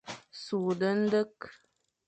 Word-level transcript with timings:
Sughde 0.43 0.87
ndekh. 1.03 1.45